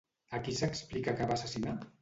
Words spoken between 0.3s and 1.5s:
A qui s'explica que va